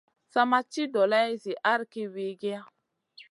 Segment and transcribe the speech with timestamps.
[0.31, 2.59] Sa ma ci dolay zi ahrki wiykiya.